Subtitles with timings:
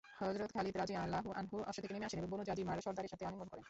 [0.19, 3.59] হযরত Khalid রাযিয়াল্লাহু আনহু অশ্বথেকে নেমে আসেন এবং বনু যাজিমার সর্দারের সাথে আলিঙ্গন করেন।